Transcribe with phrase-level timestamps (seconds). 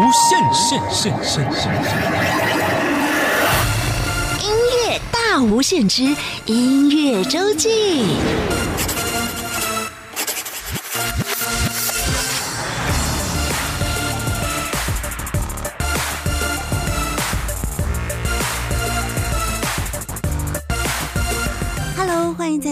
[0.00, 1.70] 无限限限限限。
[4.42, 4.50] 音
[4.88, 8.16] 乐大无限之音乐周记。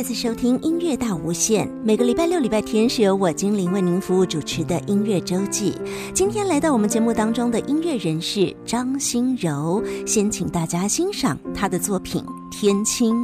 [0.08, 1.70] 次收听音乐大无限。
[1.84, 5.74] 每个礼拜六、礼拜天是由我精灵为您服务主持的音乐周记。
[6.14, 13.14] 今天来到我们节目当中的音乐人士张新柔，先请大家欣赏他的作品《天青》。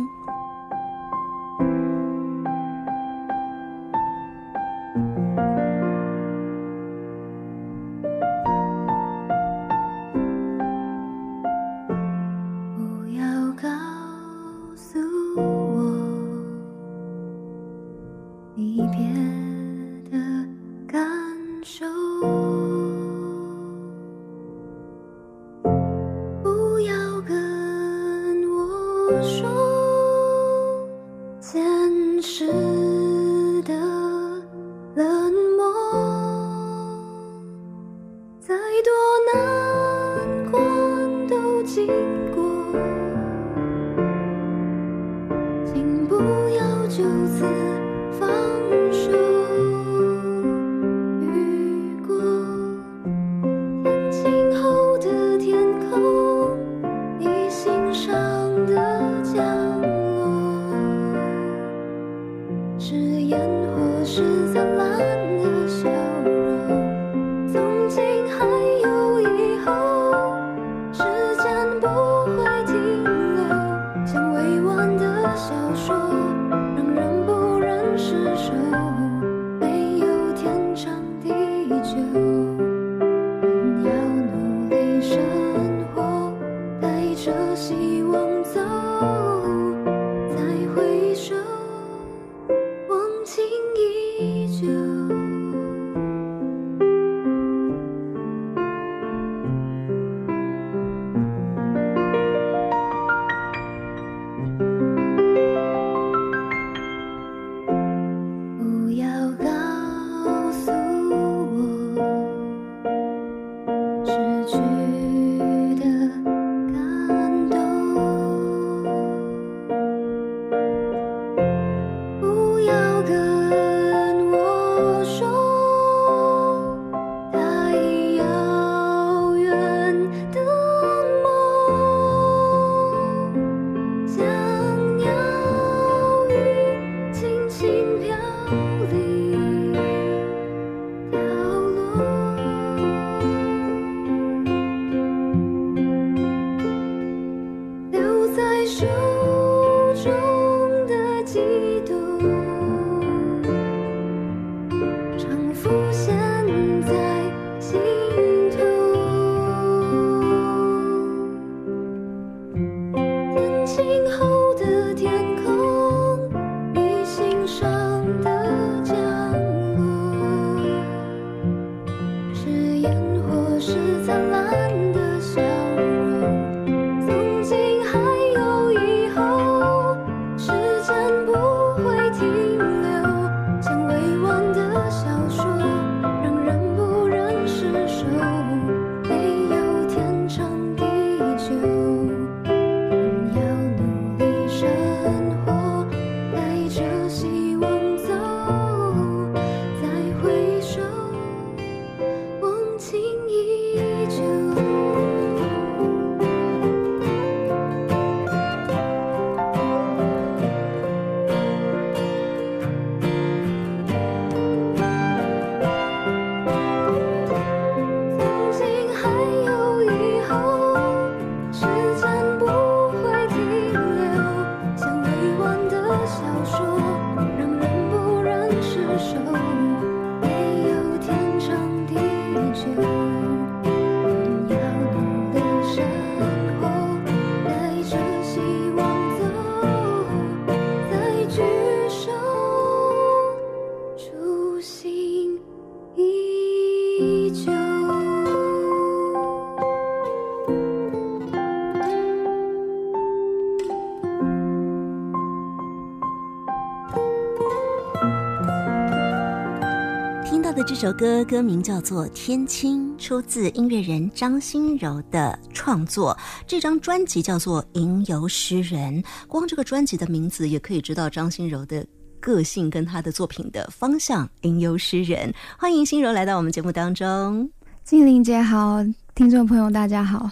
[260.84, 266.14] 首歌歌名叫做《天青》，出自音乐人张新柔的创作。
[266.46, 271.86] 这张专辑叫做《吟游诗人》，光这个专辑的名字也可以知道张新柔的
[272.20, 274.28] 个性跟她的作品的方向。
[274.42, 277.48] 吟游诗人，欢迎新柔来到我们节目当中。
[277.82, 278.84] 静玲姐好，
[279.14, 280.30] 听众朋友大家好。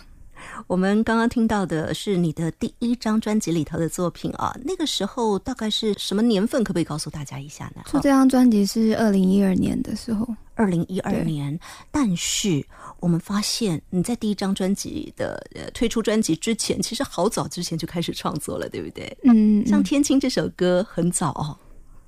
[0.67, 6.62] 我们刚刚听到的是你的第一张专辑里头的作品啊，那个时候大概是什么年份？
[6.62, 7.82] 可不可以告诉大家一下呢？
[7.87, 11.59] 出这张专辑是二零一二年的时候，二零一二年。
[11.91, 12.64] 但是
[13.00, 19.17] 我们发现你在第一张专辑的呃推出专辑之前，其实好早之前就开始创作了，对不对？
[19.25, 21.56] 嗯，像《天青》这首歌很早哦，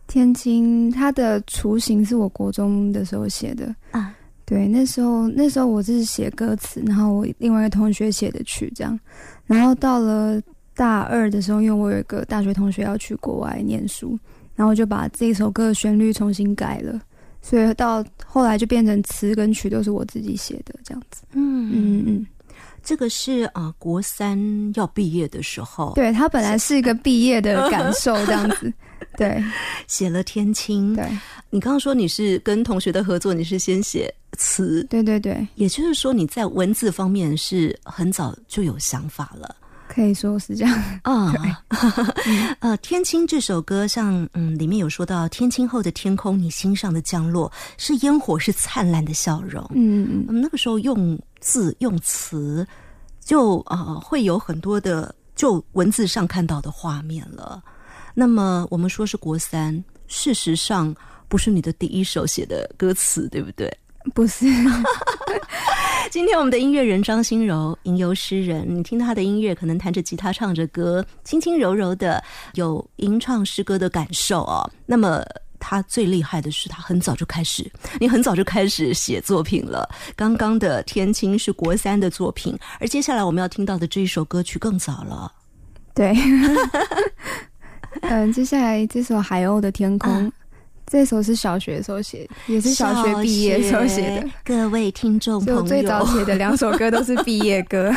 [0.13, 4.15] 《天青》它的雏形是我国中的时候写的啊。
[4.47, 8.99] 对，那时候那时候我是写歌词，然后我另外一个同学写的曲，这样。
[9.47, 10.41] 然后到了
[10.75, 14.19] 大二的时候，因为我有一个大学同学要去国外念书，
[14.55, 17.01] 然后我就把这首歌的旋律重新改了，
[17.41, 21.23] 所以到后来就变成词跟曲都是我自己写的这样子。
[21.33, 22.27] 嗯嗯嗯，
[22.83, 24.39] 这个是啊，国三
[24.75, 28.71] 要毕业的时候，对他本来是一个毕业的感受这样子。
[29.17, 29.43] 对，
[29.87, 30.93] 写了《天青》。
[30.97, 31.09] 对，
[31.51, 34.85] 你刚刚说你是跟同学的合作，你是先写词。
[34.91, 39.55] 对对对，也就是说你在文字方面是很早就有想法了，
[39.87, 41.33] 可以说是这样啊。
[42.59, 49.65] 呃，《天青》这首歌，像嗯，里面有说到天青后的天空，你心上的降落是烟火，是灿烂的笑容。
[49.75, 52.67] 嗯嗯，那个时候用字用词，
[53.21, 57.63] 就呃会有很多的就文字上看到的画面了。
[58.15, 60.95] 那么我们说是国三，事实上
[61.29, 63.71] 不是你的第一首写的歌词，对不对？
[64.15, 64.47] 不是。
[66.11, 72.23] 今天我们的音乐人张新柔，吟游诗人，你听他的音乐，可能弹着吉他，唱着歌，轻轻柔柔的，
[72.53, 74.71] 有吟唱诗歌的感受哦。
[74.87, 75.25] 那么
[75.59, 77.69] 他最厉害的是，他很早就开始，
[77.99, 79.89] 你很早就开始写作品了。
[80.15, 85.33] 刚刚的《天青》是国三的作品，而接下来我们要听到的这一首歌曲更早了。
[85.95, 86.15] 对。
[88.03, 90.13] 嗯，接下来这首《海鸥的天空》，
[90.87, 94.29] 这首是小学时候写，也是小学毕业时候写的。
[94.45, 97.91] 各位听众朋友，最早写的两首歌都是毕业歌。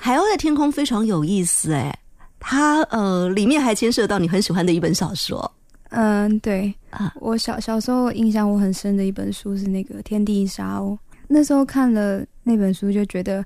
[0.00, 1.96] 海鸥的天空》非常有意思，哎，
[2.40, 5.50] 它呃里面还牵涉到你很喜欢的一本小说。
[5.90, 10.94] 嗯，对啊，我小小时候印象我很深的一本书是那个《天地沙鸥》，
[11.28, 13.44] 那时候看了那本书就觉得，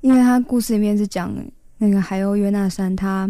[0.00, 1.34] 因为它故事里面是讲
[1.76, 3.28] 那个海鸥约纳山，它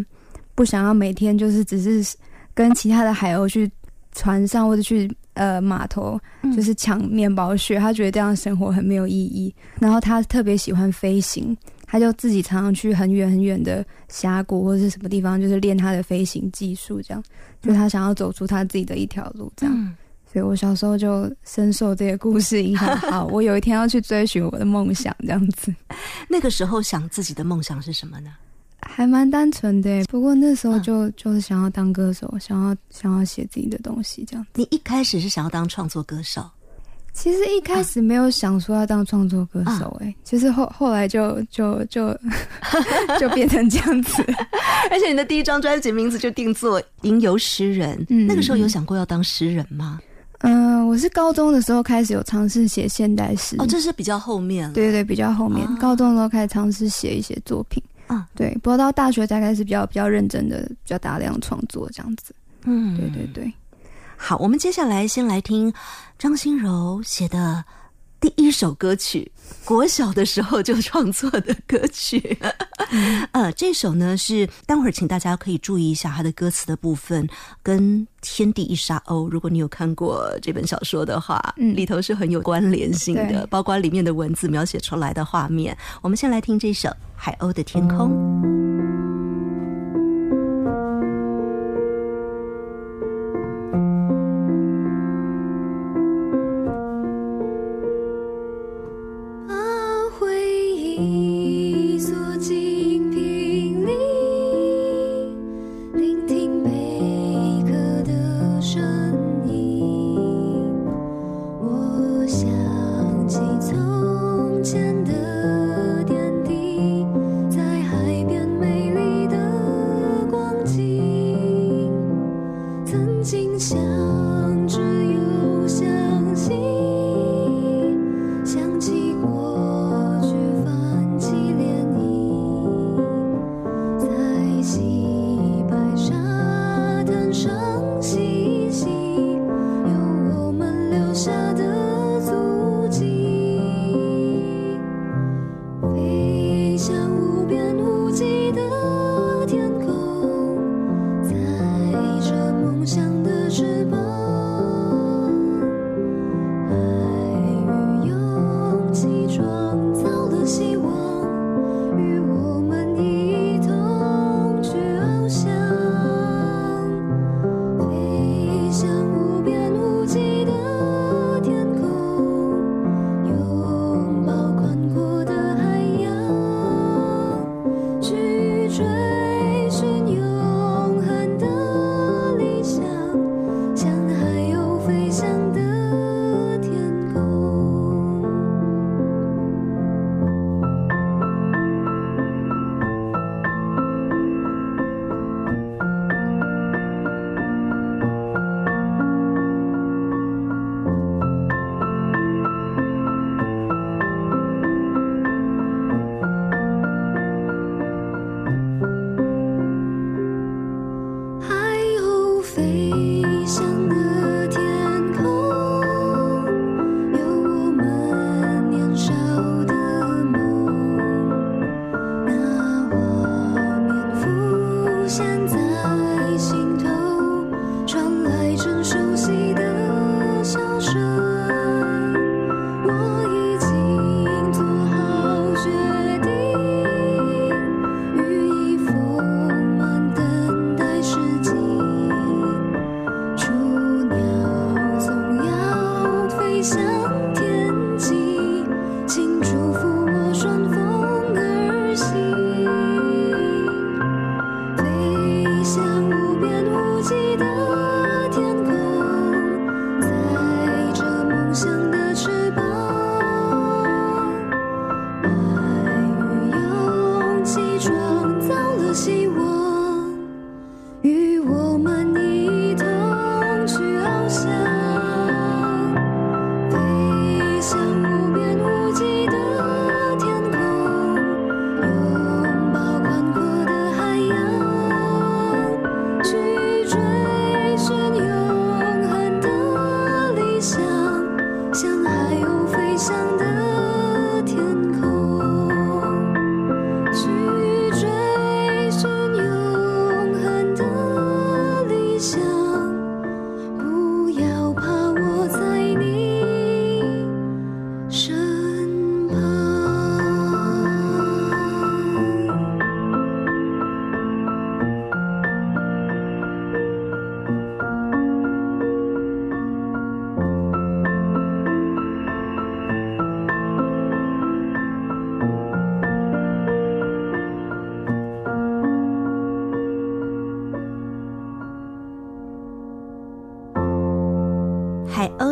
[0.61, 2.15] 不想要每天就是只是
[2.53, 3.71] 跟其他的海鸥去
[4.13, 6.21] 船上或者去呃码头，
[6.55, 7.79] 就是抢面包屑。
[7.79, 9.55] 他觉得这样生活很没有意义。
[9.79, 17.01] 然后他特别喜欢飞行，他就自己常常去很远很远的峡谷或者是什么地方，就是练他的飞行技术。
[17.01, 17.25] 这样，
[17.63, 19.51] 就他想要走出他自己的一条路。
[19.57, 19.97] 这样，
[20.31, 22.95] 所以我小时候就深受这个故事影响。
[22.99, 25.17] 好，我有一天要去追寻我的梦想。
[25.21, 25.75] 这样子，
[26.29, 28.31] 那个时候想自己的梦想是什么呢？
[28.83, 34.47] 还蛮单纯的，不过那时候就就是想要当歌手，想要想要写自己的东西这样。
[34.55, 36.45] 你一开始是想要当创作歌手？
[37.13, 42.17] 其实一开始没有想说要当创作歌手，哎，其实后后来就就就
[43.19, 44.23] 就变成这样子。
[44.91, 50.01] 而且你的第一张专辑名字就定做《吟游诗人》，嗯那个时候有想过要当诗人吗？
[50.43, 55.67] 嗯，我是高中的时候开始有尝试写现代诗，哦，这是比较后面，对对对，比较后面。
[55.77, 57.83] 高中的时候开始尝试写一些作品。
[58.11, 62.35] 啊，对，不过到大学大概是比较比较认真的、比较大量创作这样子。
[62.65, 63.53] 嗯，对对对。
[64.17, 65.73] 好，我们接下来先来听
[66.19, 67.65] 张心柔写的
[68.21, 69.33] 第一首歌曲，
[69.65, 72.39] 国小的时候就创作的歌曲。
[73.33, 77.27] 呃，这首呢是待会儿请大家可以注意一下它的歌词的部分，
[77.63, 77.81] 跟
[78.21, 85.77] 《天地一沙鸥》，如果你有看过这本小说的话，嗯，里头是很有关联性的，包括里面的文字描写出来的画面。
[86.03, 88.11] 我们先来听这首《海鸥的天空》。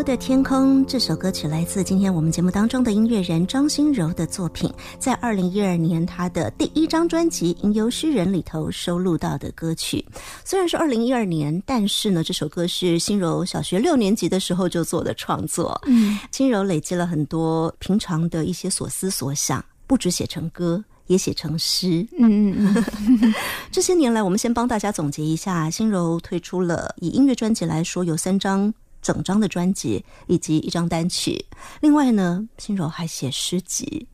[0.09, 10.03] 的天空这首歌曲来自今天我们节目当中的音乐人张心柔的作品，在二零一二年他的第一张专辑《吟游诗人》里头收录到的歌曲。
[10.45, 15.79] 虽然是二零一二年，但是呢，这首歌是心柔小学六年级的时候就做的创作。
[15.85, 20.83] 嗯，心柔累积了很多平常的一些所思所想，不止写成歌。
[21.09, 22.85] 也写成诗，嗯嗯
[23.23, 23.35] 嗯。
[23.73, 31.45] 这些年来，我们先帮大家总结一下，心柔推出了以音乐专辑来说，有三张整张的专辑以及一张单曲。
[31.81, 34.07] 另外呢，心柔还写诗集。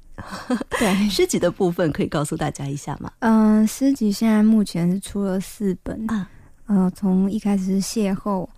[0.78, 3.10] 对， 诗集的部分可以告诉大家一下吗？
[3.20, 6.28] 嗯，诗集现在目前是出了四本啊。
[6.66, 8.48] 呃，从一开始是邂逅。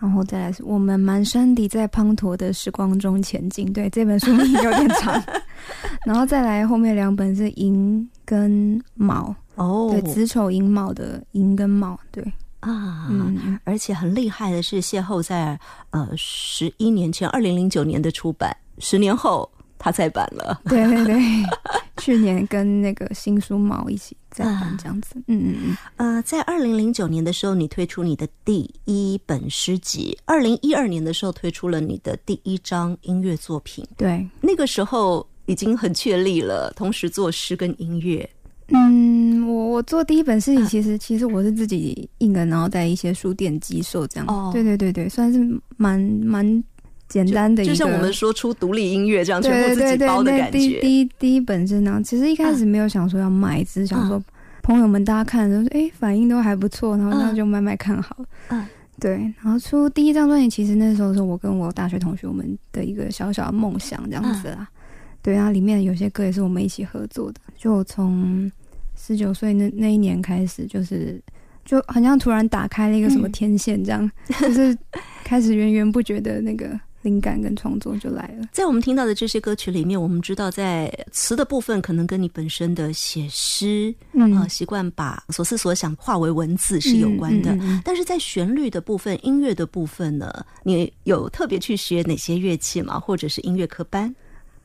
[0.00, 3.72] 然后再来是我们蹒跚地在滂沱的时光中前进。
[3.72, 5.22] 对，这本书名有点长。
[6.04, 12.24] 然后再来后面两本是寅跟卯哦，对，子丑寅卯的寅跟卯，对
[12.62, 15.58] 啊，嗯，而且很厉害的是，邂逅在
[15.90, 19.48] 呃十一年前，二零零九年的出版，十年后。
[19.84, 21.20] 他再版了，对 对对，
[21.98, 25.76] 去年跟那个新书毛一起再版这样子，嗯嗯嗯。
[25.96, 33.84] 呃，在二零零九年的时候，你推出你的第一本诗集；二零一二年的时候，推出了你的第一张音乐作品。
[33.96, 38.30] 对，那个时候已经很确立了，同时做诗跟音乐。
[38.72, 44.26] 嗯，我我做第一本事情，其实其实我是自己印的，然后在一些书店寄售这样。
[44.28, 45.40] 哦，对对对对，算是
[45.76, 46.64] 蛮蛮。
[47.08, 50.58] 简单的，就像我们说出独立音乐这样，全部自己包的感觉。
[50.58, 54.18] 第第一第一本是那样，其实一开始没有想说要卖，只是想说
[54.62, 58.24] 朋友们大家看的时候，哎，反应都还不错，然后那就慢慢看好了。
[58.48, 58.66] 嗯，
[58.98, 59.30] 对。
[59.42, 64.66] 然后出第一张专辑，其实那时候是我跟我大学同学我们的一个小小的梦想这样子啦。
[65.20, 67.40] 对然后里面有些歌也是我们一起合作的。
[67.58, 68.50] 就从
[69.04, 71.20] 十九岁那那一年开始，就是
[71.64, 74.08] 就好像突然打开了一个什么天线，这样
[74.40, 74.78] 就是
[75.24, 76.78] 开始源源不绝的那个。
[77.02, 78.46] 灵感跟创作就来了。
[78.52, 87.58] 在我们听到的这些歌曲里面，我们知道在词的部分可能跟你本身的写诗，嗯，习惯把所思所想化为文字是有关的。
[87.84, 90.32] 但是在旋律的部分、音乐的部分呢，
[90.62, 93.00] 你有特别去学哪些乐器吗？
[93.00, 94.14] 或者是音乐科班？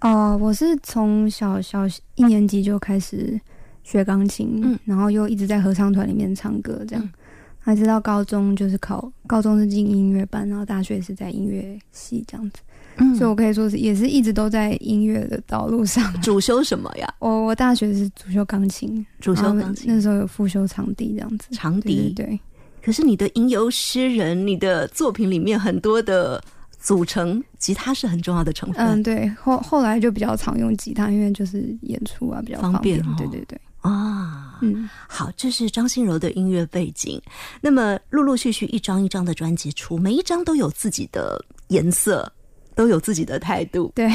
[0.01, 3.41] 哦，我是从小小一年级就开始
[3.87, 7.09] 学钢琴，嗯，然后又一直在合唱团里面唱歌，这样。
[7.57, 12.59] 还直到高中就是考高中是进音乐班，然后大学是在音乐系这样子，
[12.97, 16.13] 嗯所以我可以说是也是一直都在音乐的道路上。
[16.21, 17.13] 主修什么呀？
[17.19, 21.47] 我我大学是主修钢琴，主修钢琴那时候有副修长笛这样子。
[21.51, 22.37] 长笛对。
[22.83, 26.41] 可是你的吟游诗人，你的作品里面很多的
[26.79, 28.85] 组成，吉他是很重要的成分。
[28.85, 29.27] 嗯，对。
[29.41, 33.01] 后后来就比较常用吉他，因为就是演出啊比较方便。
[33.17, 33.59] 对对对。
[33.87, 37.21] 啊，嗯，好，这是张信柔的音乐背景。
[37.61, 42.29] 那么，陆陆续续一张一张的专辑出，每一张都有自己的颜色，
[42.75, 43.91] 都有自己的态度。
[43.95, 44.09] 对，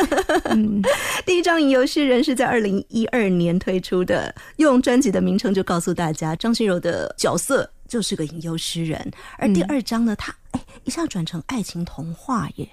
[0.48, 0.80] 嗯，
[1.26, 9.10] 第一张《吟游诗人》是在二零一二年推出的，用专辑的名称就告诉大家，张信柔的角色就是个吟游诗人。
[9.36, 12.68] 而第二张呢，他哎一下转成爱情童话耶。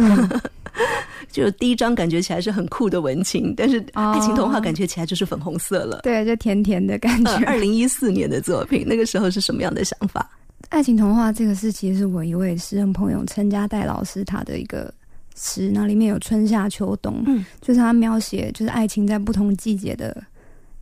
[1.30, 6.00] 就第一张感觉起来是很酷的文青，但是爱情童话感觉起来就是粉红色了。
[6.02, 7.36] 对，就甜甜的感觉。
[7.46, 10.28] 二零一四年的作品，那个时候是什么样的想法？
[10.70, 14.92] 爱情童话这个是其实是我一位诗人朋友陈家代老师他的一个
[15.36, 20.22] 诗，那里面有春夏秋冬，嗯，就是他描写就是爱情在不同季节的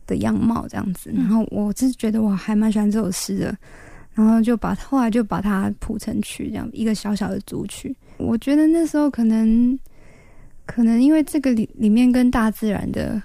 [0.05, 1.11] 的样貌这样子。
[1.15, 3.55] 然后我是觉得我还蛮喜欢这首诗的，
[4.13, 7.95] 然后就把后来就把它谱成曲，这样一个小小的组曲。
[8.19, 9.79] 我觉得那时候可能，
[10.65, 13.21] 可能因为这个里里面跟大自然的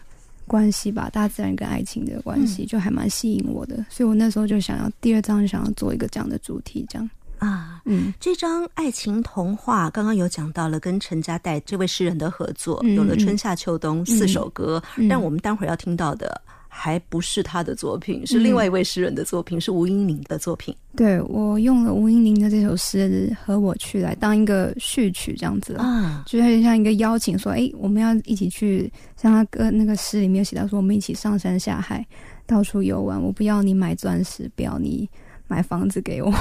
[0.47, 7.11] 关系吧，大自然跟爱情的关系就还蛮吸引我的，所以我那时候就想要第二章想要做一个这样的主题，这样。
[7.39, 16.41] 啊，嗯，这张爱情童话刚刚有讲到了跟陈家代这位诗人的合作，有了春夏秋冬四首歌，但我们待会儿要听到的。
[16.77, 20.75] 还不是他的作品，是另外一位诗人的作品，是吴英玲的作品。
[20.97, 32.05] 对我用了吴英玲的这首诗《和我去》来当一个序曲，这样子啊，就有点像一个邀请，说：“哎，我们要一起去。”像他歌那个诗里面写到说：“我们一起上山下海，
[32.45, 33.23] 到处游玩。
[33.23, 35.09] 我不要你买钻石，不要你
[35.47, 36.35] 买房子给我。”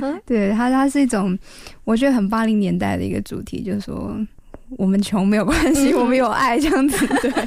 [0.26, 1.36] 对他，他是一种
[1.84, 4.14] 我觉得很八零年代的一个主题，就是说
[4.78, 7.06] 我们穷没有关系，我们有爱这样子。
[7.06, 7.32] 对。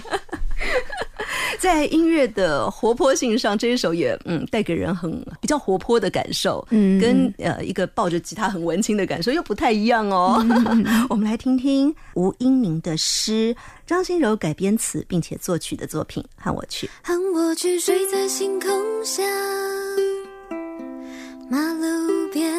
[1.59, 5.09] 在音乐的活泼性上，这一首也嗯带给人很
[5.39, 10.43] 比较活泼的感受，嗯，跟呃一个抱着吉他很文青的感受又不太一样哦。
[11.09, 13.55] 我们来听听吴英明的诗，
[13.87, 18.69] 张心柔改编词并且作曲的作品，和我去，和我去睡在星空
[19.05, 19.23] 下，
[21.49, 22.51] 马路边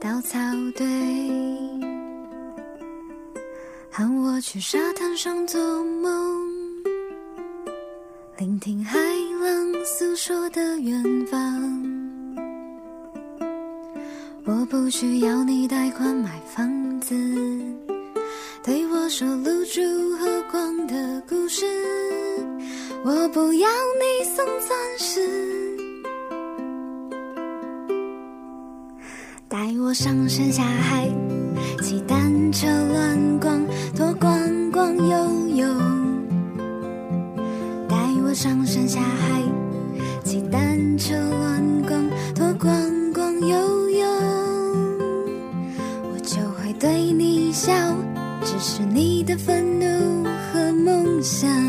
[0.00, 0.38] 稻草
[0.76, 1.95] 堆。
[3.98, 6.44] 喊我去沙滩上做梦，
[8.36, 8.98] 聆听海
[9.40, 11.40] 浪诉说的远方。
[14.44, 17.14] 我不需要你贷款买房子，
[18.62, 19.80] 对我说露珠
[20.18, 21.64] 和光的故事。
[23.02, 25.26] 我不要你送钻石，
[29.48, 31.08] 带我上山下海，
[31.82, 35.66] 骑单车乱逛，多逛逛悠悠。
[37.88, 39.42] 带我上山下海，
[40.24, 44.06] 骑单车乱逛，多逛逛悠悠。
[46.12, 47.72] 我就会对你笑，
[48.42, 51.65] 只是你的愤怒和梦想。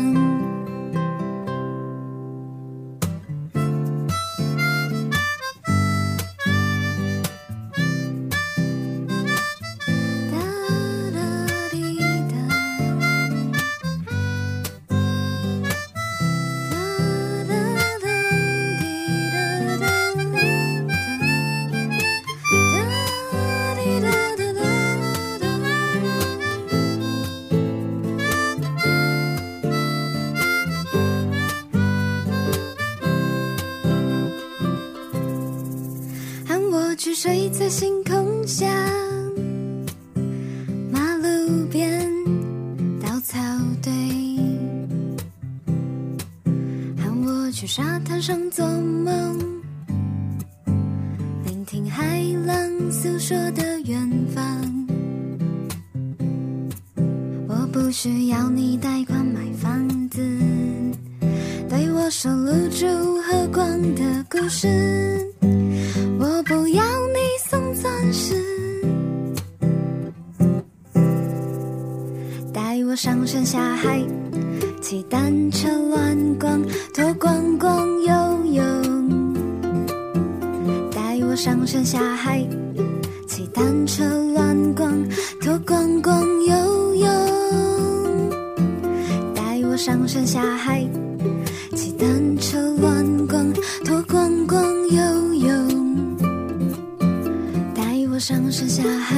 [98.18, 99.17] 上山下海，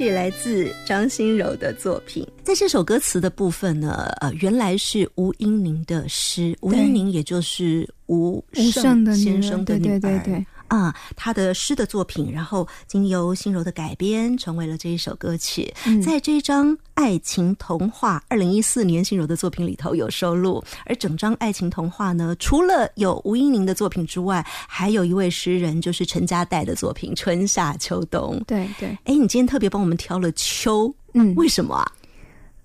[0.00, 2.26] 看我去，来自张心柔的作品。
[2.42, 15.72] 在这首歌词的部分呢，呃，原来是吴英宁的诗，吴英宁也就是吴吴胜先生的女儿，对对对对啊，他的诗的作品，然后经由心柔的改编，成为了这一首歌曲。
[15.84, 20.62] 嗯在这一张《爱情童话》二零一四年心柔的作品里头有收录。
[20.86, 28.38] 而整张《爱情童话》呢，除了有吴英宁的作品之外，还有一位诗人，就是陈家代的作品《春夏秋冬》。
[28.44, 31.92] 对对，哎，你今天特别帮我们挑了秋，嗯为什么啊？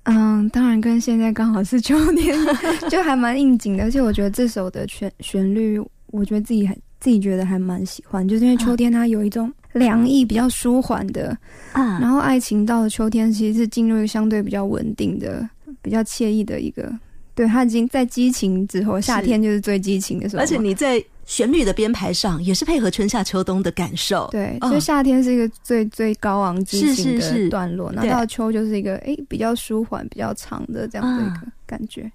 [0.03, 2.37] 嗯，当然跟现在刚好是秋天，
[2.87, 3.83] 就还蛮应景的。
[3.83, 5.79] 而且我觉得这首的旋旋律，
[6.11, 11.37] 我觉得自己还自己觉得还蛮喜欢，就是因为秋天它有一种凉意，比较舒缓的。
[11.71, 15.47] 啊然后爱情到了秋天，其实是进入一个相对比较稳定的、
[15.83, 16.91] 比较惬意的一个。
[17.35, 20.41] 对，它已经在激情之后，夏天就是最激情的时候。
[20.41, 24.27] 而且你在旋律的编排上也是配合春夏秋冬的感受。
[24.31, 32.11] 对，嗯所以夏天是一个最最高昂激是情的段落，然后到秋就是一个哎比较舒缓、比较长的这样的一个感觉。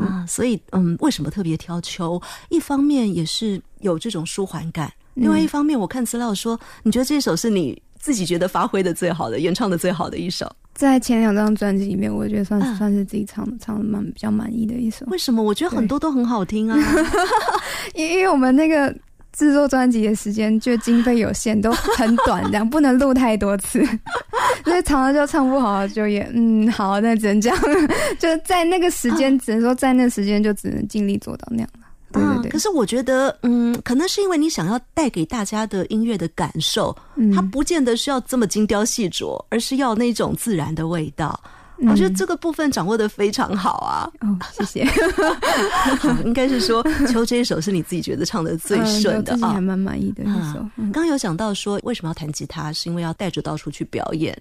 [0.00, 2.20] 啊，所以嗯，为什么特别挑秋？
[2.48, 10.50] 一方面也是有这种舒缓感，嗯另外一方面，我看资料说，你觉得这首是你自己觉得发挥的最好的、原唱的最好的一首。
[10.74, 15.42] 在前两张专辑里面，我觉得算是、嗯算是自己唱的唱的蛮比较满意的一首，为什么？
[15.42, 16.76] 我觉得很多都很好听啊。
[17.94, 18.94] 因因为我们那个
[19.36, 23.84] 制作专辑的时间就经费有限，都很短， 这样不能录太多次，
[24.64, 27.58] 所以常常就唱不好，就也嗯好，那只能这样，
[28.18, 31.86] 就在那个时间，只能说在那时间就只能尽力做到那样了。
[32.12, 32.50] 对对对。
[32.50, 36.96] 可是我觉得，嗯，可能是因为你想要带给大家的音乐的感受，
[37.34, 41.38] 它不见得是要这么精雕细琢，而是要那种自然的味道。
[41.78, 44.10] 我觉得这个部分掌握的非常好啊！
[44.20, 44.88] 哦，谢谢。
[46.24, 50.64] 应该是说，秋这一首是你自己觉得唱的最顺的啊，还蛮满意的一首。
[50.92, 54.36] 刚有讲到说，为什么要弹吉他，是因为要带着到处去表演，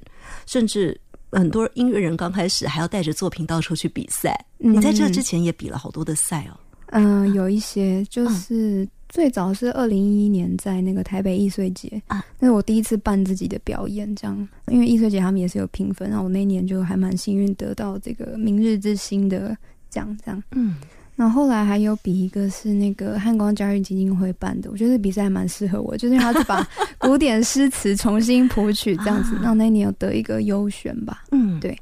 [0.45, 1.00] 甚至
[1.32, 4.34] 很多音乐人刚开始还要带着作品到处去比赛。
[4.58, 6.58] 你在这之前也比了好多的赛哦。
[6.91, 8.88] 嗯，有一些就是。
[9.15, 14.45] 最早是二零一一年在那个台北易碎节啊，那是我第一次办自己的表演，这样。
[14.67, 19.56] 因为易碎节他们也是有评分，然后我那年就还蛮幸运得到这个明日之星的
[19.89, 20.43] 奖，这样。
[20.51, 20.75] 嗯，
[21.15, 31.23] 然后后来还有比一个是那个汉光教育基金会办的，我觉得比赛还蛮适合我，就是他是把古典诗词重新谱曲这样子， 然后那年有得一个优选吧。
[31.32, 31.73] 嗯，对。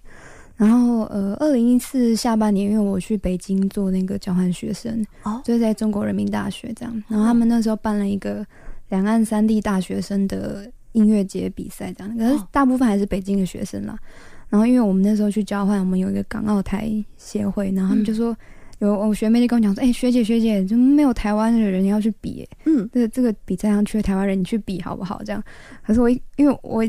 [0.64, 7.04] 然后，呃，二零一四下半年，因为我去北京做那个交换学生，哦，就是在中国人民大学这样。
[7.10, 8.46] 然后他们那时候办了一个
[8.88, 12.18] 两岸三地大学生的音乐节比赛，这样。
[12.18, 14.00] 可是大部分还是北京的学生啦。
[14.48, 18.34] 然后，因为我们那时候去交换，我们有一个港澳台协会，然后他们就说，
[18.80, 22.48] 有我学妹就跟我讲说，哎，学姐学姐，怎么没有台湾的人要去比？
[22.66, 25.22] 嗯，这个这个比赛上缺台湾人，你去比好不好？
[25.26, 25.44] 这样。
[25.86, 26.82] 可是我因为我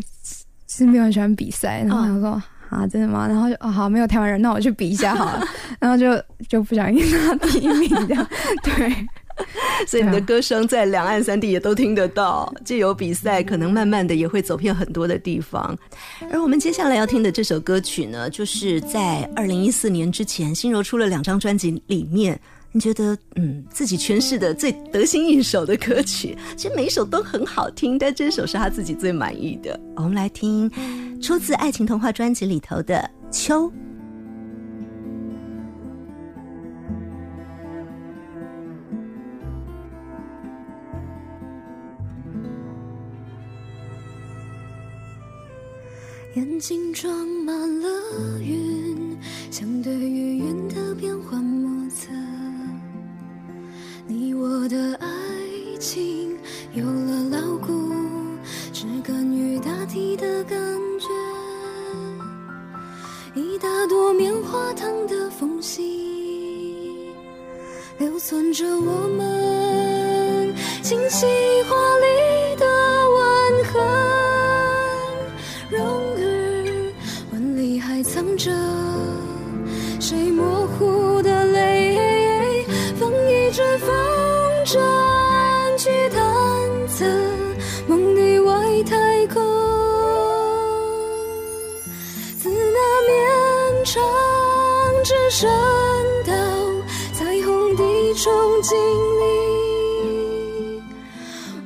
[0.69, 2.43] 是没有很喜欢比赛，然后我说。
[2.70, 3.27] 啊，真的吗？
[3.29, 5.46] 然后就哦，好，没有台湾人，那我去比一下好了。
[5.79, 8.27] 然后就就不小心拿第一名这样。
[8.64, 9.07] 对，
[9.87, 12.53] 所以你的歌声在两岸三地也都听得到。
[12.64, 15.77] 借由比赛，可能慢慢的也会走遍很多的地方。
[16.33, 22.38] 而我们接下来要听的这首歌曲呢，就是在二零一四年之前，心柔出了两张专辑里面。
[22.77, 29.79] 你觉得嗯，自己诠释的最得心应手的歌曲，其实每一首都很好听，但这首是他自己最满意的。
[29.95, 30.69] 我们来听
[31.23, 33.71] 出自《爱情童话》专辑里头的《秋》。
[46.35, 47.15] 眼睛装
[47.47, 47.89] 满了
[48.41, 49.17] 云，
[49.49, 51.54] 相对于云的变幻。
[54.07, 55.07] 你我的爱
[55.81, 56.37] 情
[56.75, 57.90] 有了牢固，
[58.71, 60.59] 植根于大地的感
[61.01, 61.09] 觉。
[63.35, 67.11] 一大朵棉花糖的缝隙，
[67.97, 71.25] 留存着我们清晰
[71.67, 72.67] 华丽的
[73.17, 73.81] 吻痕。
[75.71, 75.81] 蓉
[76.19, 76.93] 儿，
[77.33, 78.53] 吻里还藏着
[79.99, 81.24] 谁模糊的？
[83.55, 83.88] 风一阵风。
[84.64, 84.83] 转
[85.77, 87.05] 去探测
[87.87, 89.43] 梦的外太空，
[92.40, 94.03] 自那绵长
[95.05, 95.51] 之声
[96.27, 96.33] 到
[97.12, 97.83] 彩虹的
[98.14, 98.31] 憧
[98.62, 98.75] 憬
[99.21, 100.83] 里，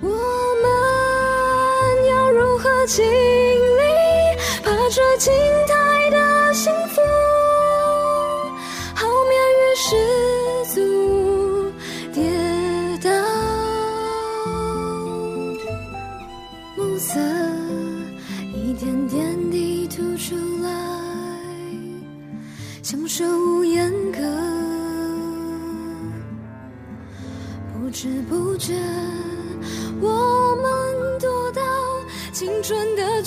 [0.02, 0.66] 我们
[2.10, 2.68] 要如何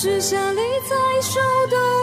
[0.01, 2.00] 是下你在手的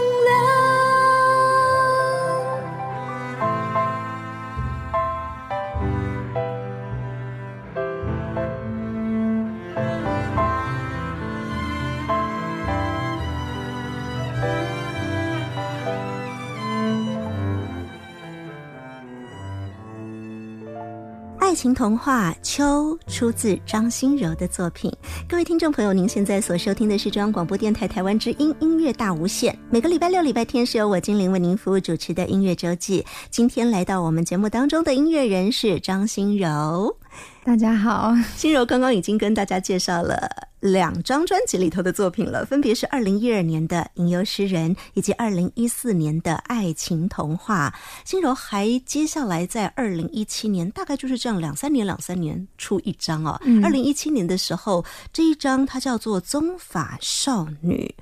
[21.59, 24.89] 情童话》秋出自张心柔的作品。
[25.29, 29.59] 各位听众朋友，您现在所收听的是中央广播电台台湾之音音乐大无限。
[29.69, 33.05] 每个礼拜六、礼拜天是由我精灵为您服务主持的音乐周记。
[33.29, 36.97] 今天来到我们节目当中的音乐人是张心柔。
[37.43, 47.73] 大家好，心柔刚刚已经跟大家介绍了两张专辑里头的作品了，分别是二零一二年的《吟游诗人》以及二零一四年的《爱情童话》。
[48.09, 53.41] 心柔还接下来在二零一七年，大概就是这样两三年两三年出一张哦。
[53.63, 57.95] 二零一七年的时候，这一张它叫做《宗法少女》。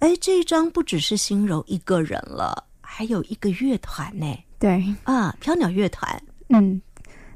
[0.00, 4.26] 哎，这一张不只是心柔一个人了，还有一个乐团呢。
[4.58, 6.22] 对啊，飘鸟乐团。
[6.48, 6.80] 嗯。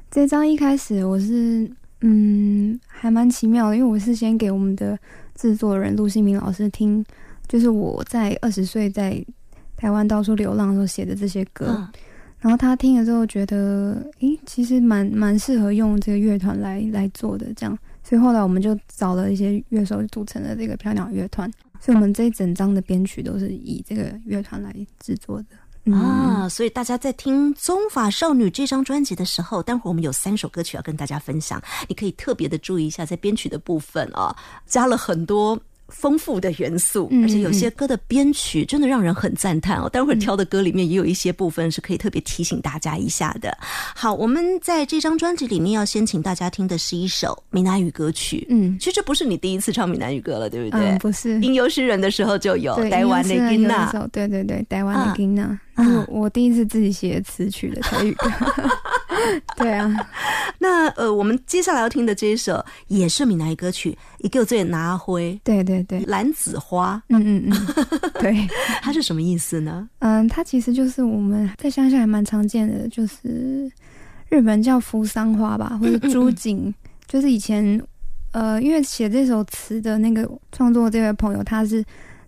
[0.09, 1.69] 这张一开始我是
[2.01, 4.97] 嗯还蛮奇妙的，因为我是先给我们的
[5.35, 7.03] 制作人陆新明老师听，
[7.47, 9.23] 就是我在二十岁在
[9.75, 11.87] 台湾到处流浪的时候写的这些歌，
[12.39, 25.45] 然后他听了之后觉得，诶，其实蛮蛮适合用这个乐团来来做的，这样，所以后来我们就找了一些乐手组成了这个飘鸟乐团，所以我们这一整张的编曲都是以这个乐团来制作的。
[25.93, 35.59] 啊，所以大家在听《宗法少女》这张专辑的时候，待会儿我们有三首歌曲要跟大家分享，你可以特别的注意一下，在编曲的部分啊，加了很多。
[35.87, 39.89] 丰富的元素，而且有些歌的编曲真的让人很赞叹哦。
[39.89, 43.57] 待会儿挑的歌里面也有一些部分是可以特别提醒大家一下的。
[43.95, 48.45] 好，我们在这张专辑里面要先请大家听的是一首闽南语歌曲。
[48.49, 50.97] 嗯，其实这不是你第一次唱闽南语歌了，对不对？
[50.99, 53.91] 不是，吟游诗人的时候就有台湾的吉娜。
[54.11, 55.59] 对对对，台湾的吉娜。
[55.75, 58.29] 我我第一次自己写词曲的台语歌。
[59.57, 60.09] 对啊，
[60.59, 67.67] 那呃，我们接下来要听的这一首也是闽南语歌曲，一个最拿灰，对对对，蓝紫花，嗯嗯嗯，
[68.19, 68.47] 对，
[68.81, 69.87] 它是什么意思呢？
[69.99, 73.71] 嗯，它其实就是我们在乡下还蛮常见的，就是
[74.29, 76.73] 日本叫扶桑花吧，或者朱槿，
[77.07, 77.81] 就是以前
[78.31, 81.83] 呃，因为写这首词的那个创作这位朋友，他是。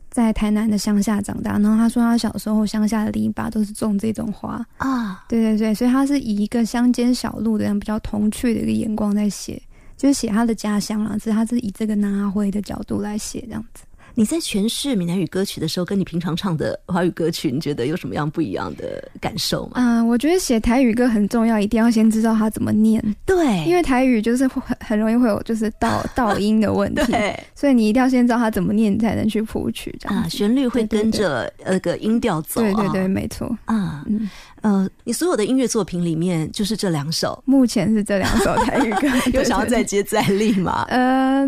[0.10, 9.62] 在台南的乡下长大，然后他说他小时候乡下的篱笆都是种这种花啊，对对对，所以他是以一个乡间小路的人比较童趣的一个眼光在写，
[9.96, 13.84] 就是写他的家乡啦，只是他是以这个南阿辉的角度来写这样子。
[14.20, 19.76] 你在诠释闽南语歌曲的时候，跟你平常唱的华语歌曲，你觉得有什么样不一样的感受吗？
[19.76, 23.02] 嗯，我觉得写台语歌很重要，一定要先知道它怎么念。
[23.26, 27.14] 对，因为台语就是很很容易会有就是倒 倒音的问题，
[27.56, 30.30] 所以你一定要先知道它怎么念，你才能去谱曲这样。
[30.30, 32.60] 旋律会跟着那个音调走。
[32.60, 33.48] 对对对，没错。
[33.64, 34.30] 啊，嗯。
[34.62, 40.86] 呃，你所有的音乐作品里面，就是这两首，目前是这两首台语歌， 有想要再接再厉吗？
[40.90, 41.46] 呃，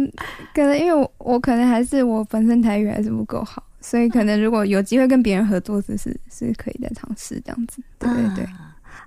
[0.54, 7.82] 可能因为我我可能还是我本身台语还是不够好，所以可能如果有机会跟别人合作，是是是可以再尝试这样子。
[8.00, 8.48] 对对对，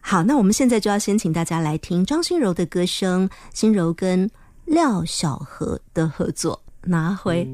[0.00, 4.30] 好，那我们现在就要先请大家来听张心柔的歌声，心柔跟
[4.66, 7.48] 廖小河的合作，拿回。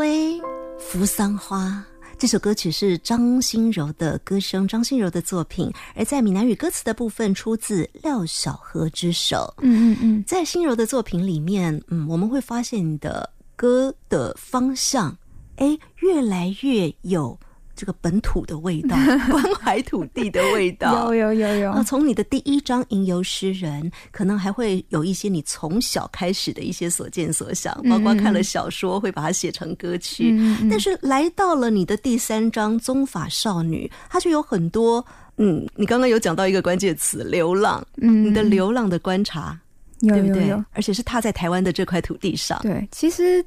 [0.00, 0.40] 拿回
[0.78, 1.84] 扶桑花。
[2.16, 5.70] 这首歌曲是张心柔的歌声，张心柔的作品。
[5.94, 9.52] 而在闽南语歌词的部分，出自廖小河之手。
[9.58, 15.14] 嗯嗯嗯，在心柔的作品里面，嗯，我们会发现你的歌的方向，
[15.56, 17.38] 哎，越来越有。
[17.80, 18.94] 这个本土的味道，
[19.32, 21.70] 关怀土地的味道，有有有有。
[21.70, 30.38] 啊，从你的第一章《吟游诗人》，可能还会有一些你从小开始的一些所见所想，包括看了小说会把它写成歌曲。
[30.68, 35.02] 但是来到了你的第三章《宗法少女》，它就有很多，
[35.38, 39.58] 嗯，你刚刚有讲到一个关键词“流浪”，嗯，你的流浪的观察，
[40.00, 40.54] 对不对？
[40.74, 42.60] 而且是踏在台湾的这块土地上。
[42.60, 43.42] 对，其实。《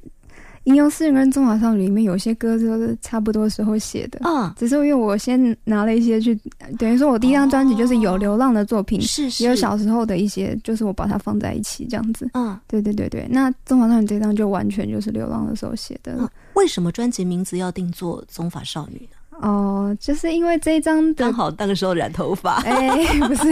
[0.65, 6.33] 吟游诗人》跟《中华少女》里面有些歌都是差不多时候写的啊，只是因为我先拿了一些去，
[6.79, 12.29] 等于说我第一张专辑就是有流浪的作品，是是，也有小时候的一些，就是我把它放在一起这样子。
[12.33, 13.27] 嗯，对对对对。
[13.29, 16.31] 那《中华少女》这张就完全就是流浪的时候写的。
[16.53, 19.45] 为什么专辑名字要定做《中法少女》呢？
[19.45, 22.61] 哦，就是因为这一张刚好那个时候染头发。
[22.63, 22.89] 哎，
[23.27, 23.43] 不是，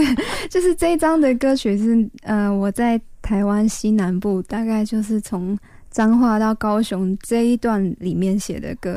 [0.48, 5.58] 就是这一张的歌曲是呃，我在台湾西南部，大概就是从。
[5.92, 8.96] 彰化到高雄这一段里面写的歌，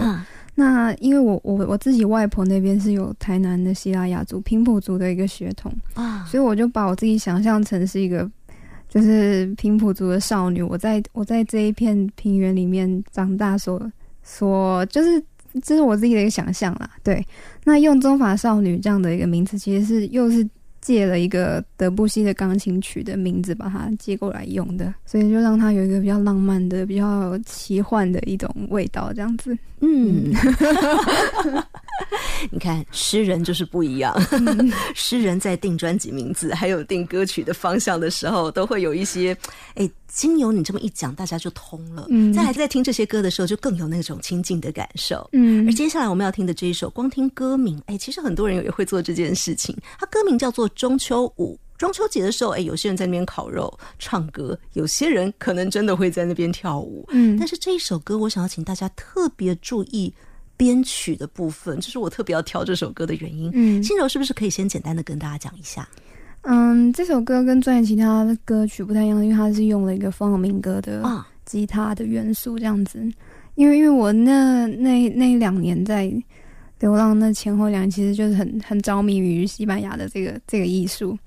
[0.55, 8.27] 那因为我我我自己外婆那边是有台南的希腊雅族平埔族的一个血统啊，所以我就把我自己想象成是一个
[8.87, 13.91] 就是平埔族的少女，我在我在这一片平原里面长大，所
[14.23, 15.21] 所就是
[15.61, 16.89] 这是我自己的一个想象啦。
[17.03, 17.23] 对，
[17.65, 20.47] 那用中法少女这样的一个名词，其实是又是。
[20.86, 29.57] 借了一个德布西的钢琴曲的名字，把它借过来用的，所以就让它有一个比较浪漫的、比较奇幻的一种味道，这样子。
[29.79, 30.31] 嗯。
[32.51, 34.15] 你看，诗人就是不一样。
[34.93, 39.35] 诗人在定专辑名字，还有定歌曲的方向的时候，都会有一些，
[39.75, 42.07] 哎，经由你这么一讲，大家就通了。
[42.09, 45.27] 嗯，在还在听这些歌的时候，就更有那种亲近的感受。
[45.33, 49.75] 嗯，而接下来我们要听的这一首，光听歌名，哎，其实很多人也会做这件事情。
[49.99, 51.55] 它歌名叫做《中秋舞》。
[51.77, 57.05] 中秋节的时候，哎，有些人在那边烤肉、唱歌，有些人可能真的会在那边跳舞。
[57.11, 60.13] 嗯，但是这一首歌，我想要请大家特别注意。
[60.58, 63.51] 编曲的部分，这是我特别要挑这首歌的原因。
[63.53, 65.88] 嗯，新柔是不是可以先简单的跟大家讲一下？
[66.41, 71.03] 嗯，这首歌跟专辑其他的歌曲不太一样，因为它是用了一个风尔民歌的
[71.45, 72.99] 吉他的元素这样子。
[73.56, 76.12] 因为因为我那那那两年在
[76.80, 81.18] 流浪那前后两年，其实就是很很着迷于西班牙的这个这个艺术。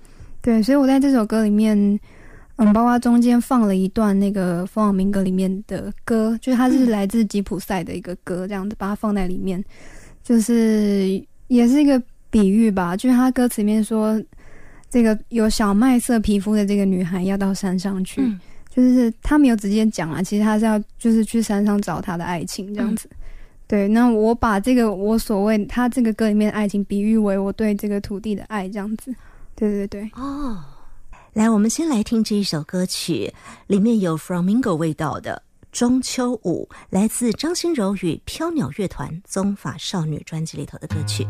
[0.41, 1.99] 对，所以我在这首歌里面。
[2.59, 9.64] 嗯，包括中间放了一段那个《风往民歌》里面的歌，就是它是来自吉普赛的一个歌，这样子把它放在里面，
[10.24, 12.96] 就是也是一个比喻吧。
[12.96, 14.20] 就是他歌词里面说，
[14.90, 18.20] 这个有小麦色皮肤的这个女孩要到山上去，
[18.68, 23.09] 就是他没有直接讲啊，其实他是要就是去山上找他的爱情这样子。
[23.68, 29.14] 对，那我把这个我所谓他这个歌里面的爱情比喻为我对这个土地的爱这样子。
[29.54, 30.59] 对对对，哦。
[31.39, 33.32] 来，我们先来听这一首歌曲，
[33.68, 41.24] 里面有 Flamingo 味道的《中秋舞》，来自张心柔与飘鸟乐团《宗法少女》专辑里头的歌曲。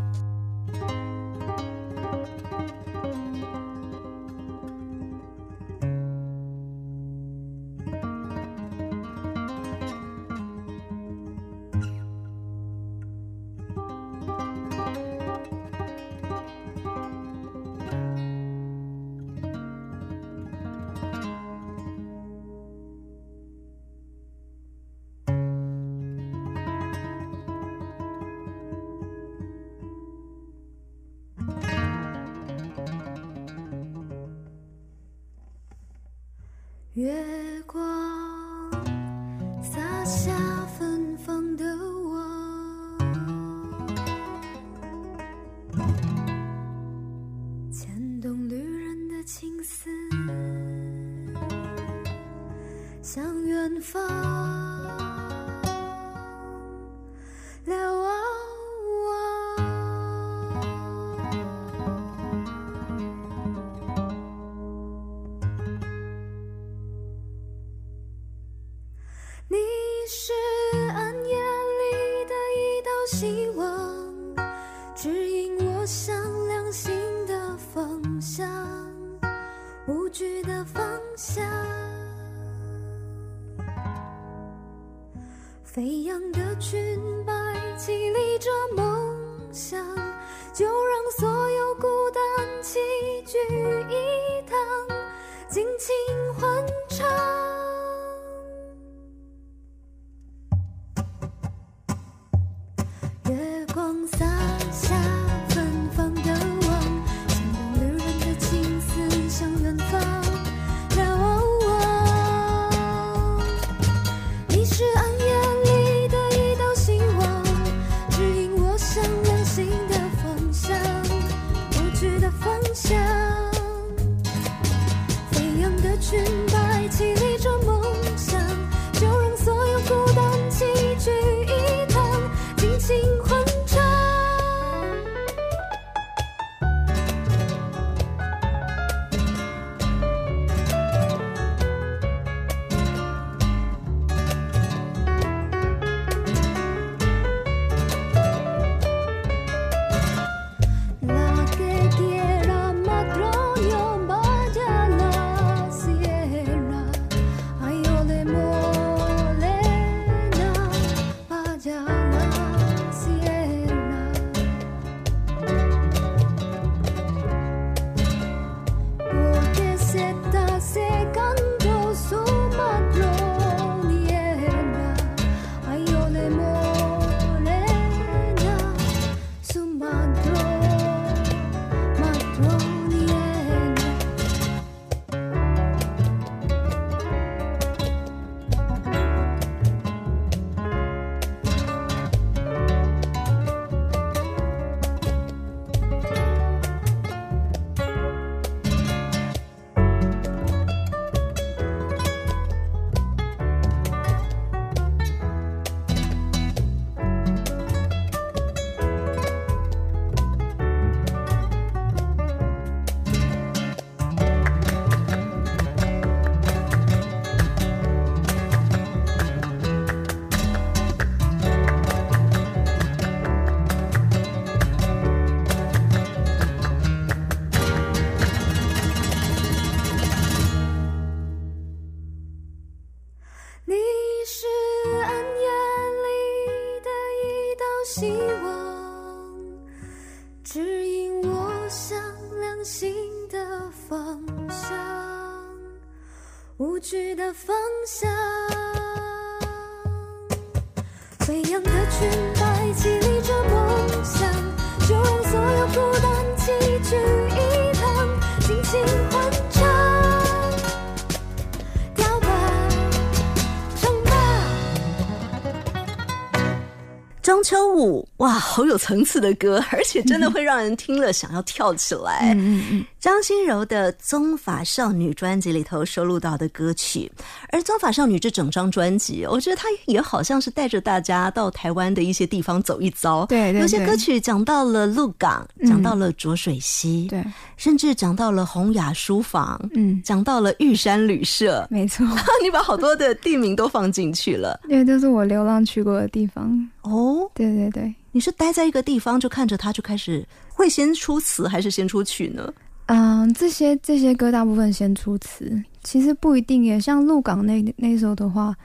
[268.59, 272.33] 好有层次的歌，而且真的会让人听了想要跳起来。
[272.35, 277.09] 嗯嗯张心柔的《宗法少女》专辑里头收录到的歌曲，
[277.49, 283.25] 而《宗法少女》这整张专辑，我觉得它也好像是带着大家到台湾的一些地方走一遭。
[283.27, 287.23] 对对对有些歌曲讲到了鹿港，嗯讲到了浊水溪，对，
[287.55, 291.65] 甚至讲到了洪雅书房，嗯，讲到了玉山旅社。
[291.69, 292.05] 没错，
[292.43, 296.69] 你把好多的地名都放进去了因为都是我流浪去过的地方。
[296.81, 297.31] 哦。
[297.33, 302.51] 对对对，你是待在一个地方就看着它就开始会先出词还是先出曲呢？
[302.91, 306.79] 嗯，这些这些歌大部分先出词，其实不一定耶。
[306.79, 308.55] 像鹿港那那首的话，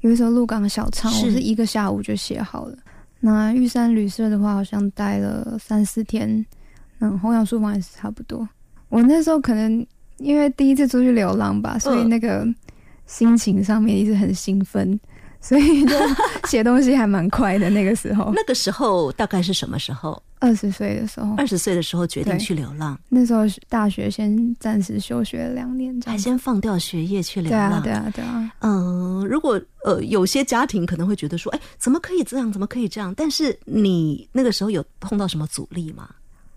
[0.00, 2.76] 有一首鹿港小唱，我是一个下午就写好了。
[3.20, 6.44] 那玉山旅社的话，好像待了三四天。
[6.98, 8.46] 嗯，弘扬书房也是差不多。
[8.90, 9.86] 我那时候可能
[10.18, 12.46] 因为第一次出去流浪吧，所以嗯那个
[13.06, 15.00] 心情上面一直很兴奋，
[15.40, 15.96] 所以就
[16.48, 17.70] 写东西还蛮快的。
[17.70, 20.22] 那个时候， 那个时候大概是什么时候？
[20.38, 25.94] 二十岁的时候，二十岁的时候决定去流浪，那时候大学先暂时休学两年。
[26.06, 27.82] 还先放掉学业去流对啊，浪。
[27.82, 28.50] 对啊，对啊。
[28.60, 32.50] 嗯，如果呃有些家庭可能会觉得说，哎，怎么可以这样？
[32.50, 33.12] 怎么可以这样？
[33.14, 36.08] 但是你那个时候有碰到什么阻力吗？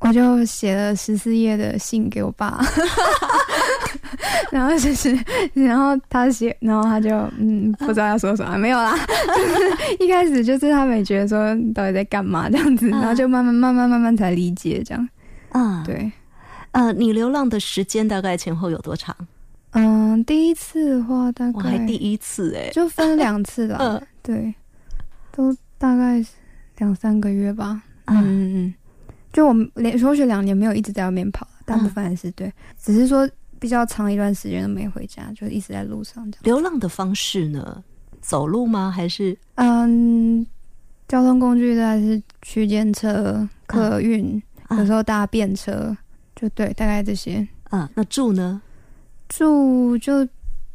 [0.03, 2.59] 我就写了十四页的信给我爸，
[4.51, 5.17] 然后就是，
[5.53, 11.39] 然后他写，然后他就嗯不知道要说什么，没有啦， 就是一开始就是他们也觉得说
[11.73, 12.91] 到底在干嘛这样子，嗯。
[12.91, 15.09] 然后就慢慢慢慢慢慢才理解这样，
[15.49, 16.11] 啊，，对，
[16.71, 19.15] 呃，你流浪的时间大概前后有多长？
[19.71, 24.01] 嗯，第一次的话大概我还第一次哎、就分两次啦， 嗯。
[24.21, 24.53] 对，
[25.31, 26.23] 都大概
[26.77, 28.73] 两三个月吧，嗯嗯嗯嗯，
[29.33, 33.29] 就我们连休学两年没有一直在外面跑，大部分还是对，只是说
[33.59, 36.41] 比较长一段时间都没回家，就一直在路上这样。
[36.43, 37.83] 流浪的方式呢？
[38.21, 38.89] 走路吗？
[38.89, 40.45] 还是嗯，
[41.09, 45.97] 交通工具大概是区间车、客运，啊有时候搭便车，
[46.35, 47.45] 就对，大概这些。
[47.65, 47.89] 啊？
[47.95, 48.61] 那住呢？
[49.27, 50.25] 住就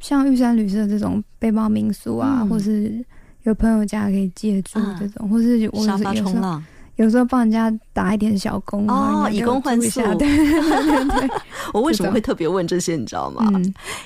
[0.01, 3.05] 像玉山旅社这种背包民宿啊，嗯或是
[3.45, 6.63] 有朋友家可以借住啊这种，或是我有沙发时冲浪？
[6.99, 10.01] 有时候帮人家打一点小工哦，以工换宿。
[10.17, 11.31] 对对对，
[11.73, 12.97] 我为什么会特别问这些？
[12.97, 13.49] 你知道吗？
[13.55, 13.63] 嗯，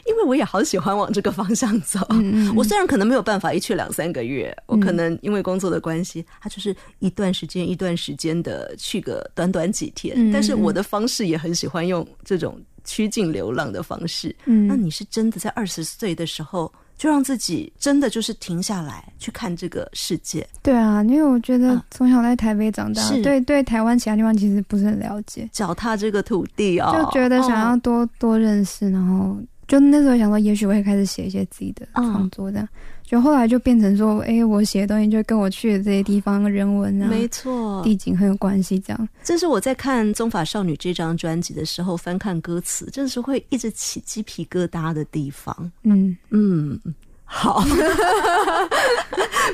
[0.06, 2.00] 因为我也好喜欢往这个方向走。
[2.10, 10.30] 嗯嗯， 我虽然可能没有办法一去两三个月，我可能因为工作的关系，它就是一段时间一段时间的去个短短几天。
[10.30, 14.36] 但是我的方式也很喜欢用这种趋近流浪的方式。
[14.44, 16.70] 嗯，那你是真的在二十岁的时候？
[17.02, 20.48] 就让自己真的就是停下来去看这个世界。
[20.62, 29.36] 对啊，因为我觉得从小在台北长大，对对台湾其他地方其实不是很了解，脚踏这个土地哦，就觉得想要多多认识，然后
[29.68, 32.68] 就那时候想说，也许我会开始写一些自己的创作这样。
[33.02, 38.78] 就后来就变成说，哎，我写的东西就跟我去的这些地方人文啊，没错，地景很有关系。
[38.78, 45.54] 这样，这是我在看《中法少女》这张专辑的时候翻看歌词，真的是会一直起鸡皮疙瘩的地方。
[45.82, 46.80] 嗯嗯，
[47.24, 47.62] 好，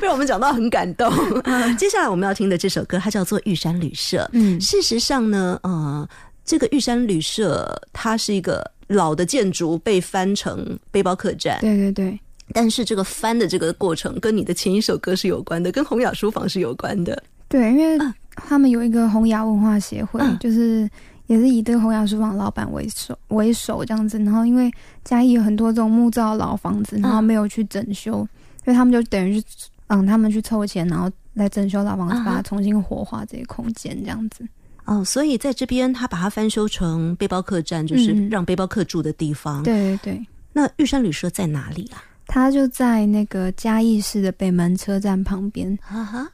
[0.01, 1.13] 被我们讲到很感动。
[1.77, 4.19] 接下来我们要听的这首歌，它叫做《玉山旅社》。
[4.35, 6.09] 嗯，事实上呢，呃，
[6.49, 11.59] 这个玉山旅社它是一个老的建筑，被翻成背包客栈。
[11.61, 12.19] 对对对。
[12.55, 17.23] 但是这个翻的这个过程跟你的前一首歌是有关的，跟洪雅书房是有关的。
[17.49, 17.99] 对，因为
[18.31, 20.89] 他们有一个洪雅文化协会，就是
[21.27, 24.19] 也是以这个洪雅书房老板为首为首这样子。
[24.21, 24.73] 然后因为
[25.05, 28.27] 嘉义有很多这种木造老房子，然后没有去整修，
[28.65, 29.45] 所以他们就等于是
[29.89, 34.43] 嗯，他们去凑钱，然后来整修老房子，把它重新活化这些空间这样子。
[34.89, 39.62] 哦，所以在这边他把它翻修成背包客栈，就是让背包客住的地方。
[39.62, 40.26] 对对对。
[40.53, 42.03] 那玉山旅社在哪里啊？
[42.26, 45.78] 它就在那个嘉义市的北门车站旁边。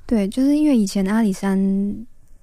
[0.07, 1.57] 对，就是因为以前阿里山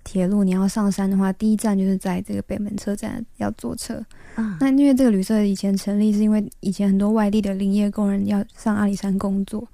[0.04, 3.96] 铁路，你要上山的话，第一站就是在这个北门车站要坐车。
[4.36, 9.68] 啊那因为这个旅社以前成立，是因为以前很多外地的林业工人要上阿里山工作，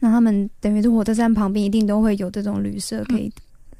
[0.00, 3.32] 那他们等于是火车站旁边一定都会有这种旅社，可以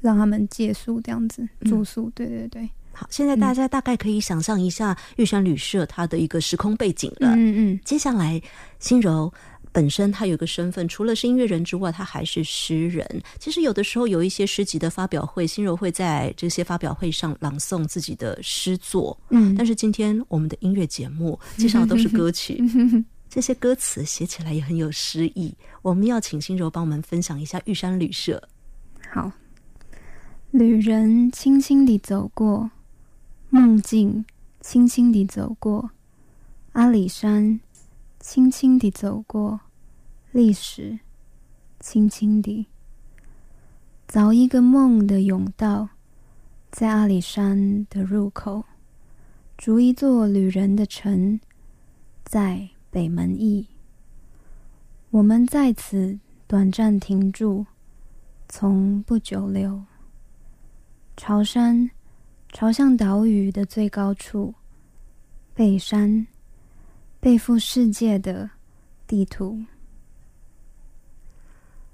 [0.03, 2.11] 让他们借宿这样子住宿。
[2.13, 2.69] 对对对。
[2.91, 7.29] 好，现在大家大概可以想象一下玉山旅社它的一个时空背景了。
[7.29, 7.79] 嗯嗯。
[7.83, 8.39] 接下来，
[8.77, 9.33] 心柔
[9.71, 13.03] 本身他有个身份，除了是音乐人之外，他还是诗人。
[13.39, 19.19] 其实有的时候有一些诗集的发表会，心柔会在这些发表会上朗诵自己的诗作。
[19.31, 19.55] 嗯。
[19.55, 22.61] 但是今天我们的音乐节目 介绍都是歌曲，
[23.27, 25.51] 这些歌词写起来也很有诗意。
[25.81, 28.39] 我们要请心柔帮我们分享一下玉山旅社。
[29.11, 29.31] 好，
[30.55, 32.69] 旅人轻轻地走过。
[33.49, 34.23] 梦境
[34.61, 35.89] 轻轻地走过，
[36.73, 37.59] 阿里山
[38.19, 39.61] 轻轻地走过，
[40.31, 40.99] 历史
[41.79, 42.67] 轻轻地
[44.07, 45.89] 凿一个梦的甬道，
[46.69, 48.63] 在阿里山的入口
[49.57, 51.39] 筑一座旅人的城，
[52.23, 53.65] 在北门驿，
[55.09, 57.65] 我们在此短暂停住，
[58.47, 59.83] 从不久留，
[61.17, 61.89] 朝山。
[62.55, 64.53] 朝向岛屿的最高处，
[65.55, 66.27] 背山，
[67.19, 68.47] 背负世界的
[69.07, 69.59] 地图。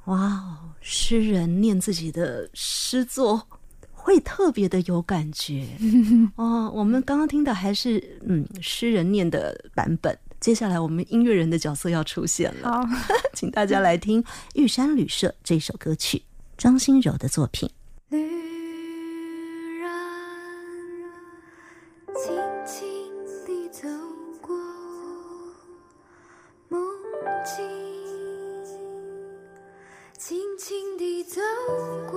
[0.04, 3.48] 哇哦，诗人念自己的诗作，
[3.94, 5.66] 会特别的有感觉
[6.36, 6.70] 哦。
[6.76, 12.70] 我们刚刚听的还是嗯诗人念的版本，接下来我们音乐人的角色要出现了。
[12.70, 12.84] 好，
[13.34, 14.22] 请大家来听
[14.56, 16.22] 《玉山旅社》这首歌曲，
[16.58, 17.70] 张新柔的作品。
[31.36, 32.09] don't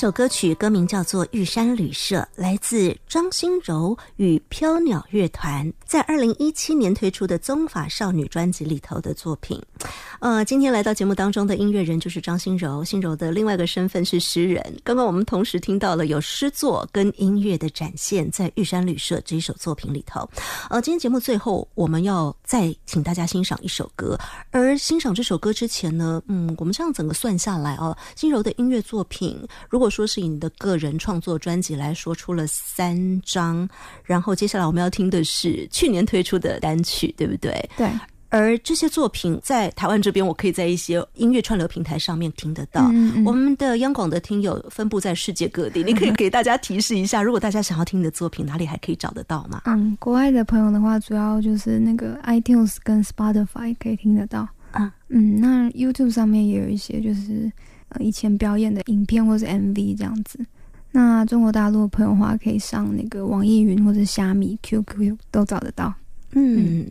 [0.00, 9.60] 首歌曲歌名叫做《玉山旅社》，来自张心柔与飘鸟乐团在二零一七年推出的《宗法少女》专辑里头的作品。
[10.20, 14.74] 呃，今天来到节目当中的音乐人就是张心柔，心柔的另外一个身份是诗人。
[14.82, 20.26] 刚刚我们同时听到了有诗作跟音乐的展现，在《玉山旅社》这一首作品里头。
[20.70, 24.18] 呃，今天节目最后我们要再请大家欣赏一首歌，
[24.50, 33.68] 而欣赏这首歌之前呢，嗯，我们这样整个算下来哦，心柔的音乐作品，如果说是以你的个人创作专辑来说，出了三张，
[34.04, 37.68] 然后接下来我们要听的是去年推出的单曲，对不对？
[37.76, 37.90] 对。
[38.32, 42.84] 而这些作品在台湾这边，我可以在一些音乐串流平台上面听得到。
[43.24, 49.62] 我们的央广的听友分布在世界各地，你可以给大家提示一下，如果大家想要听你的作品，哪里还可以找得到吗？
[49.64, 54.48] 嗯，国外的朋友的话，主要就是那个 iTunes 跟 Spotify 可以听得到。
[54.70, 57.50] 啊，嗯，那 YouTube 上面也有一些，就是
[57.90, 60.44] 呃以前表演的影片或是 MV 这样子。
[60.90, 65.94] 那中国大陆的朋友的话，可以上那个网易云或者虾米、QQ 都找得到。
[66.32, 66.90] 嗯。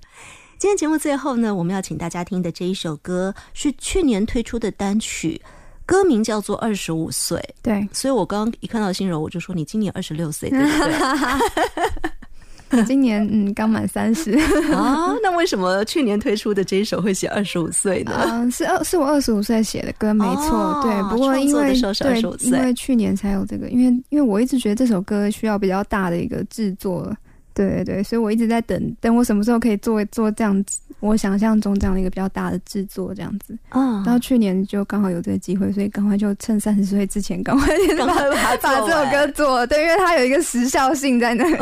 [0.58, 5.42] 今天节目最后呢，我们要请大家听的这一首歌是去年推出的单曲，
[5.86, 7.38] 歌名叫做《二十五岁》。
[7.62, 12.12] 对，所以我刚刚一看到心柔，我就说你今年二十六岁，对不对？
[12.86, 14.32] 今年嗯刚满三十
[14.74, 18.12] 啊，那为什么去年推出的这一首会写二十五岁呢？
[18.26, 20.80] 嗯，是二是我二十五岁写的歌，没错。
[20.84, 27.16] 对，不过因为对，因为去年才有这个，因为因为我一直觉得这首歌需要比较大的一个制作。
[27.52, 33.58] 对对对，所以我一直在等等我什么时候可以做做这样子，我想象中这样的一个比较大的制作这样子。
[33.70, 39.66] 嗯，然后去年就刚好有这个机会，所以赶快就趁三十岁之前赶快赶快把把这首歌做。
[39.68, 41.56] 对，因为它有一个时效性在那里。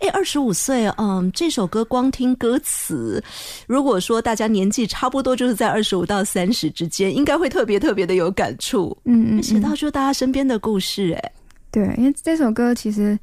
[0.00, 3.22] 哎，二十五岁，嗯，这首歌光听歌词，
[3.66, 8.96] 如果说大家年纪差不多就是在二十五到三十之间，应该会特别特别的有感触。
[9.04, 11.32] 嗯嗯，写到就大家身边的故事，哎，
[11.70, 13.18] 对，因为这首歌其实。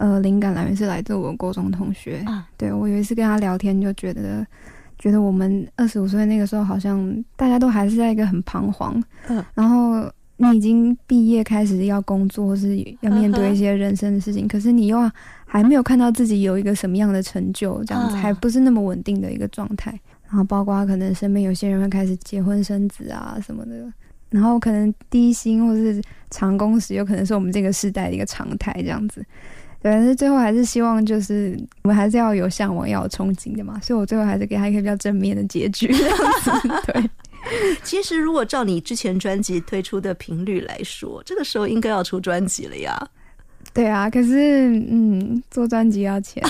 [0.00, 2.22] 呃，灵感来源是来自我高中同学。
[2.24, 4.46] 啊对我有一次跟他聊天，就觉得
[4.98, 9.02] 觉得我们二十五岁那个时候，好像大家都还是在一个很彷徨。
[9.28, 14.98] 嗯，然后你已经毕业，开始要工作，或是要面对一些人生的事情，可是你又
[15.46, 19.98] 还没有看到自己有一个什么样的成就，这样子还不是那么稳定的一个状态。
[20.28, 23.90] 然后包括可能身边有些人会开始结婚生子啊什么的，
[24.28, 29.24] 然后可能低薪或是长工时，有可能是我们这个时代的一个常态，这样子。
[29.80, 33.78] 对，但是最后还是希望，就是我们还是要有向往，要有憧憬的嘛。
[33.80, 35.86] 所以我最后还是给他一个比较正面的结局。
[36.86, 37.10] 对，
[37.84, 43.08] 其实如果照你之前专辑推出的频率来说，这个时候应该要出专辑了呀。
[43.78, 46.42] 对啊，可是嗯，做专辑要钱，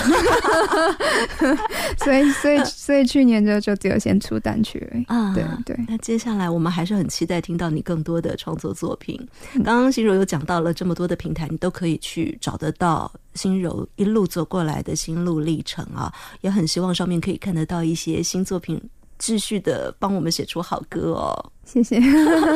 [2.03, 5.31] 所以所以所以去年就就只有先出单曲而已啊。
[5.35, 9.15] 对对，那接下来我们还是很期待听到你更多的创作作品。
[9.63, 16.11] 刚刚心柔有讲到了这么多的平台，你都可以去找得到心柔一路走过来的心路历程啊，
[16.41, 18.81] 也很希望上面可以看得到一些新作品，
[19.19, 21.51] 继续的帮我们写出好歌哦。
[21.63, 21.99] 谢谢。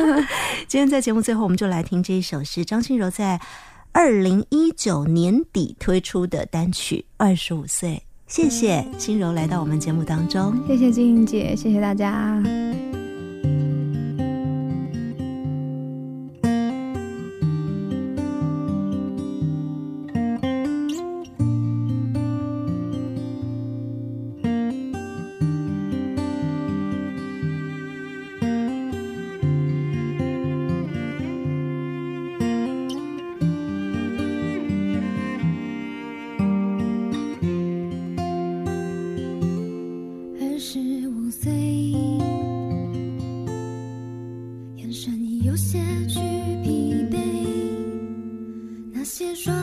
[0.66, 3.40] 今天在节目最后，我们就来听这一首是张心柔在。
[3.96, 7.90] 二零一九年底推出的单曲《二十五岁》，
[8.26, 12.42] 谢谢心柔来到我们节目当中，谢谢金英姐，谢谢大家。
[45.44, 45.78] 有些
[46.08, 46.18] 许
[46.62, 47.18] 疲惫
[48.94, 49.54] 那些双